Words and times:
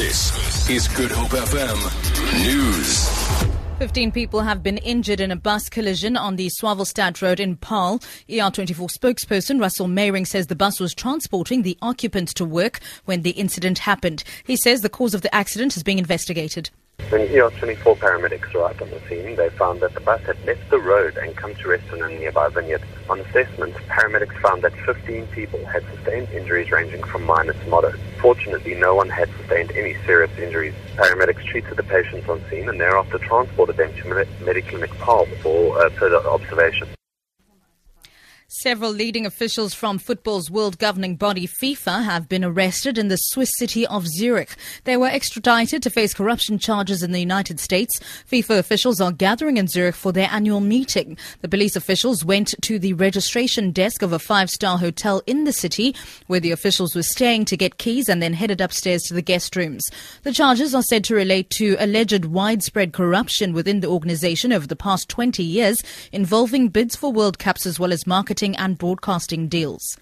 This 0.00 0.70
is 0.70 0.88
Good 0.88 1.10
Hope 1.10 1.28
FM 1.28 1.76
News. 2.42 3.06
15 3.78 4.10
people 4.12 4.40
have 4.40 4.62
been 4.62 4.78
injured 4.78 5.20
in 5.20 5.30
a 5.30 5.36
bus 5.36 5.68
collision 5.68 6.16
on 6.16 6.36
the 6.36 6.48
Swawelstert 6.58 7.20
Road 7.20 7.38
in 7.38 7.54
Paarl. 7.56 7.98
ER24 8.26 8.98
spokesperson 8.98 9.60
Russell 9.60 9.88
Meiring 9.88 10.26
says 10.26 10.46
the 10.46 10.56
bus 10.56 10.80
was 10.80 10.94
transporting 10.94 11.60
the 11.60 11.76
occupants 11.82 12.32
to 12.32 12.46
work 12.46 12.80
when 13.04 13.20
the 13.20 13.32
incident 13.32 13.80
happened. 13.80 14.24
He 14.42 14.56
says 14.56 14.80
the 14.80 14.88
cause 14.88 15.12
of 15.12 15.20
the 15.20 15.34
accident 15.34 15.76
is 15.76 15.82
being 15.82 15.98
investigated. 15.98 16.70
When 17.08 17.26
ER24 17.26 17.98
paramedics 17.98 18.54
arrived 18.54 18.82
on 18.82 18.90
the 18.90 19.00
scene, 19.08 19.34
they 19.36 19.48
found 19.50 19.80
that 19.80 19.94
the 19.94 20.00
bus 20.00 20.20
had 20.22 20.36
left 20.44 20.68
the 20.70 20.78
road 20.78 21.16
and 21.16 21.34
come 21.34 21.54
to 21.56 21.68
rest 21.68 21.92
in 21.92 22.02
a 22.02 22.08
nearby 22.08 22.48
vineyard. 22.48 22.82
On 23.08 23.18
assessment, 23.18 23.74
paramedics 23.88 24.38
found 24.40 24.62
that 24.62 24.72
15 24.86 25.26
people 25.28 25.64
had 25.66 25.82
sustained 25.94 26.28
injuries 26.30 26.70
ranging 26.70 27.02
from 27.02 27.24
minor 27.24 27.52
to 27.52 27.68
moderate. 27.68 27.98
Fortunately, 28.20 28.74
no 28.74 28.94
one 28.94 29.08
had 29.08 29.28
sustained 29.38 29.72
any 29.72 29.96
serious 30.06 30.30
injuries. 30.38 30.74
Paramedics 30.96 31.44
treated 31.46 31.76
the 31.76 31.82
patients 31.82 32.28
on 32.28 32.40
scene 32.48 32.68
and 32.68 32.78
thereafter 32.78 33.18
transported 33.18 33.76
them 33.76 33.92
to 33.94 34.02
Mediclinic 34.44 34.96
Paarl 34.98 35.26
for 35.42 35.84
uh, 35.84 35.90
further 35.90 36.24
observation. 36.28 36.86
Several 38.52 38.90
leading 38.90 39.26
officials 39.26 39.74
from 39.74 40.00
football's 40.00 40.50
world 40.50 40.76
governing 40.78 41.14
body 41.14 41.46
FIFA 41.46 42.02
have 42.02 42.28
been 42.28 42.44
arrested 42.44 42.98
in 42.98 43.06
the 43.06 43.16
Swiss 43.16 43.52
city 43.56 43.86
of 43.86 44.08
Zurich. 44.08 44.56
They 44.82 44.96
were 44.96 45.06
extradited 45.06 45.84
to 45.84 45.88
face 45.88 46.12
corruption 46.12 46.58
charges 46.58 47.04
in 47.04 47.12
the 47.12 47.20
United 47.20 47.60
States. 47.60 48.00
FIFA 48.28 48.58
officials 48.58 49.00
are 49.00 49.12
gathering 49.12 49.56
in 49.56 49.68
Zurich 49.68 49.94
for 49.94 50.12
their 50.12 50.28
annual 50.32 50.58
meeting. 50.58 51.16
The 51.42 51.48
police 51.48 51.76
officials 51.76 52.24
went 52.24 52.56
to 52.62 52.80
the 52.80 52.94
registration 52.94 53.70
desk 53.70 54.02
of 54.02 54.12
a 54.12 54.18
five-star 54.18 54.78
hotel 54.78 55.22
in 55.28 55.44
the 55.44 55.52
city 55.52 55.94
where 56.26 56.40
the 56.40 56.50
officials 56.50 56.96
were 56.96 57.04
staying 57.04 57.44
to 57.44 57.56
get 57.56 57.78
keys 57.78 58.08
and 58.08 58.20
then 58.20 58.32
headed 58.32 58.60
upstairs 58.60 59.04
to 59.04 59.14
the 59.14 59.22
guest 59.22 59.54
rooms. 59.54 59.84
The 60.24 60.32
charges 60.32 60.74
are 60.74 60.82
said 60.82 61.04
to 61.04 61.14
relate 61.14 61.50
to 61.50 61.76
alleged 61.78 62.24
widespread 62.24 62.94
corruption 62.94 63.52
within 63.52 63.78
the 63.78 63.86
organization 63.86 64.52
over 64.52 64.66
the 64.66 64.74
past 64.74 65.08
20 65.08 65.40
years 65.40 65.84
involving 66.10 66.66
bids 66.66 66.96
for 66.96 67.12
World 67.12 67.38
Cups 67.38 67.64
as 67.64 67.78
well 67.78 67.92
as 67.92 68.08
marketing 68.08 68.39
and 68.42 68.78
broadcasting 68.78 69.48
deals. 69.48 69.96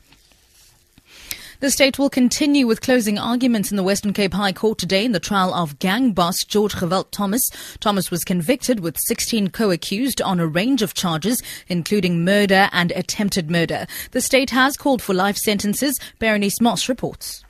The 1.61 1.73
state 1.73 1.99
will 1.99 2.09
continue 2.09 2.69
with 2.69 2.83
closing 2.83 3.19
arguments 3.19 3.73
in 3.73 3.77
the 3.77 3.83
Western 3.83 4.13
Cape 4.13 4.33
High 4.33 4.53
Court 4.53 4.79
today 4.79 5.05
in 5.05 5.11
the 5.11 5.19
trial 5.19 5.53
of 5.53 5.81
gang 5.81 6.13
boss 6.13 6.37
George 6.47 6.75
Geweld 6.75 7.11
Thomas. 7.11 7.43
Thomas 7.81 8.13
was 8.13 8.23
convicted 8.23 8.79
with 8.79 8.97
16 9.09 9.49
co-accused 9.51 10.23
on 10.23 10.39
a 10.39 10.47
range 10.47 10.83
of 10.83 10.95
charges, 10.95 11.43
including 11.67 12.25
murder 12.25 12.69
and 12.71 12.93
attempted 12.93 13.51
murder. 13.51 13.89
The 14.13 14.21
state 14.21 14.51
has 14.51 14.77
called 14.77 15.03
for 15.03 15.15
life 15.15 15.37
sentences. 15.37 15.99
Berenice 16.21 16.61
Moss 16.61 16.89
reports. 16.89 17.45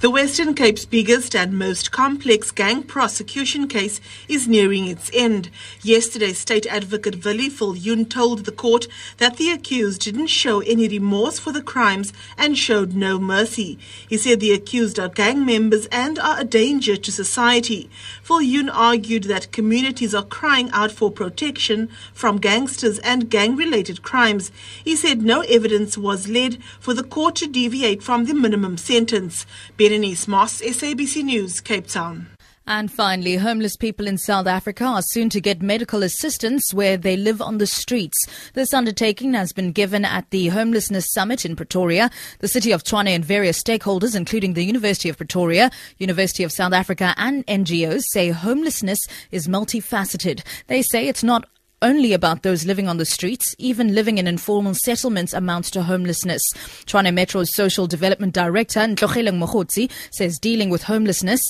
The 0.00 0.10
Western 0.10 0.54
Cape's 0.54 0.84
biggest 0.84 1.34
and 1.34 1.58
most 1.58 1.90
complex 1.90 2.50
gang 2.50 2.82
prosecution 2.82 3.68
case 3.68 4.02
is 4.28 4.46
nearing 4.46 4.86
its 4.86 5.10
end. 5.14 5.48
Yesterday, 5.82 6.34
State 6.34 6.66
Advocate 6.66 7.24
Willie 7.24 7.48
Viljoen 7.48 8.10
told 8.10 8.44
the 8.44 8.52
court 8.52 8.86
that 9.16 9.38
the 9.38 9.50
accused 9.50 10.02
didn't 10.02 10.26
show 10.26 10.60
any 10.60 10.88
remorse 10.88 11.38
for 11.38 11.52
the 11.52 11.62
crimes 11.62 12.12
and 12.36 12.58
showed 12.58 12.92
no 12.94 13.18
mercy. 13.18 13.78
He 14.06 14.18
said 14.18 14.40
the 14.40 14.52
accused 14.52 14.98
are 14.98 15.08
gang 15.08 15.46
members 15.46 15.86
and 15.86 16.18
are 16.18 16.40
a 16.40 16.44
danger 16.44 16.96
to 16.96 17.12
society. 17.12 17.88
Viljoen 18.24 18.68
argued 18.70 19.24
that 19.24 19.52
communities 19.52 20.14
are 20.14 20.24
crying 20.24 20.68
out 20.72 20.92
for 20.92 21.10
protection 21.10 21.88
from 22.12 22.38
gangsters 22.38 22.98
and 22.98 23.30
gang-related 23.30 24.02
crimes. 24.02 24.52
He 24.84 24.96
said 24.96 25.22
no 25.22 25.40
evidence 25.42 25.96
was 25.96 26.28
led 26.28 26.62
for 26.78 26.92
the 26.92 27.04
court 27.04 27.36
to 27.36 27.46
deviate 27.46 28.02
from 28.02 28.26
the 28.26 28.34
minimum 28.34 28.76
sentence. 28.76 29.46
Berenice 29.84 30.26
Moss, 30.26 30.62
SABC 30.62 31.22
News, 31.24 31.60
Cape 31.60 31.86
Town. 31.86 32.26
And 32.66 32.90
finally, 32.90 33.36
homeless 33.36 33.76
people 33.76 34.06
in 34.06 34.16
South 34.16 34.46
Africa 34.46 34.84
are 34.84 35.02
soon 35.02 35.28
to 35.28 35.42
get 35.42 35.60
medical 35.60 36.02
assistance 36.02 36.72
where 36.72 36.96
they 36.96 37.18
live 37.18 37.42
on 37.42 37.58
the 37.58 37.66
streets. 37.66 38.16
This 38.54 38.72
undertaking 38.72 39.34
has 39.34 39.52
been 39.52 39.72
given 39.72 40.06
at 40.06 40.30
the 40.30 40.48
Homelessness 40.48 41.12
Summit 41.12 41.44
in 41.44 41.54
Pretoria. 41.54 42.10
The 42.38 42.48
City 42.48 42.72
of 42.72 42.82
Tshwane 42.82 43.08
and 43.08 43.22
various 43.22 43.62
stakeholders, 43.62 44.16
including 44.16 44.54
the 44.54 44.64
University 44.64 45.10
of 45.10 45.18
Pretoria, 45.18 45.70
University 45.98 46.44
of 46.44 46.50
South 46.50 46.72
Africa, 46.72 47.12
and 47.18 47.46
NGOs, 47.46 48.04
say 48.10 48.30
homelessness 48.30 49.00
is 49.32 49.48
multifaceted. 49.48 50.42
They 50.66 50.80
say 50.80 51.08
it's 51.08 51.22
not 51.22 51.46
only 51.82 52.12
about 52.12 52.42
those 52.42 52.64
living 52.64 52.88
on 52.88 52.96
the 52.96 53.04
streets. 53.04 53.54
Even 53.58 53.94
living 53.94 54.18
in 54.18 54.26
informal 54.26 54.74
settlements 54.74 55.32
amounts 55.32 55.70
to 55.72 55.82
homelessness. 55.82 56.42
Tshwane 56.86 57.12
Metro's 57.12 57.54
Social 57.54 57.86
Development 57.86 58.32
Director, 58.32 58.80
Ntlogeleng 58.80 59.38
Mogotsi, 59.38 59.90
says 60.10 60.38
dealing 60.38 60.70
with 60.70 60.84
homelessness 60.84 61.42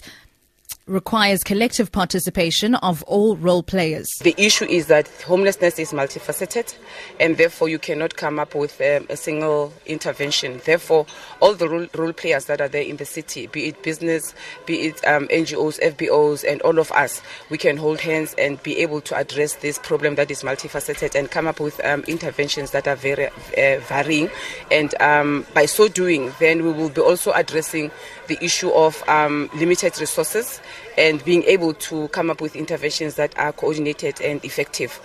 requires 0.87 1.43
collective 1.43 1.91
participation 1.91 2.75
of 2.77 3.03
all 3.05 3.37
role 3.37 3.63
players. 3.63 4.11
The 4.23 4.35
issue 4.37 4.67
is 4.67 4.87
that 4.89 5.09
homelessness 5.23 5.79
is 5.79 5.93
multifaceted 5.93 6.77
and 7.19 7.39
therefore 7.39 7.71
you 7.71 7.79
cannot 7.79 8.17
come 8.17 8.39
up 8.39 8.55
with 8.55 8.79
um, 8.83 9.07
a 9.09 9.17
single 9.17 9.73
intervention. 9.87 10.61
Therefore, 10.65 11.07
all 11.41 11.55
the 11.55 11.69
role, 11.69 11.87
role, 11.95 12.13
players 12.13 12.45
that 12.47 12.61
are 12.61 12.69
there 12.69 12.83
in 12.83 12.99
the 12.99 13.07
city, 13.07 13.47
be 13.47 13.69
it 13.69 13.83
business, 13.83 14.35
be 14.67 14.89
it 14.89 15.07
um, 15.07 15.27
NGOs, 15.29 15.81
FBOs, 15.81 16.45
and 16.47 16.61
all 16.63 16.79
of 16.79 16.93
us, 16.93 17.23
we 17.49 17.57
can 17.57 17.79
hold 17.79 18.01
hands 18.01 18.35
and 18.37 18.63
be 18.63 18.79
able 18.79 19.01
to 19.03 19.17
address 19.17 19.55
this 19.57 19.79
problem 19.79 20.17
that 20.17 20.31
is 20.31 20.43
multifaceted 20.43 21.15
and 21.15 21.31
come 21.31 21.47
up 21.47 21.61
with 21.61 21.83
um, 21.87 22.03
interventions 22.03 22.73
that 22.73 22.87
are 22.87 22.97
very 22.97 23.29
uh, 23.29 23.81
varying. 23.89 24.29
And 24.71 24.95
um, 25.01 25.47
by 25.55 25.65
so 25.65 25.89
doing, 25.89 26.33
then 26.41 26.63
we 26.63 26.73
will 26.73 26.91
be 26.91 27.01
also 27.01 27.33
addressing 27.33 27.91
the 28.27 28.39
issue 28.45 28.71
of 28.71 29.03
um, 29.09 29.49
limited 29.55 29.99
resources 29.99 30.61
and 30.99 31.25
being 31.25 31.43
able 31.45 31.75
to 31.75 32.09
come 32.09 32.31
up 32.31 32.41
with 32.41 32.55
interventions 32.55 33.15
that 33.15 33.37
are 33.39 33.53
coordinated 33.53 34.21
and 34.21 34.45
effective. 34.45 35.01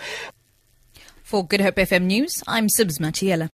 For 1.22 1.46
Good 1.46 1.62
Hope 1.62 1.76
FM 1.76 2.02
News, 2.02 2.42
I'm 2.46 2.66
Sibs 2.66 2.98
Matiela. 2.98 3.48